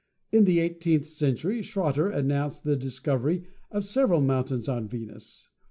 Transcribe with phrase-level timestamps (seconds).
[0.31, 5.47] In the eighteenth century Schroter announced the discovery of several mountains on Venus.